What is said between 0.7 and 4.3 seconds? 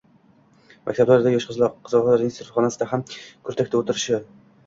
Maktablarda yosh qizaloqlar sinf xonasida ham kurtkada o‘tirishini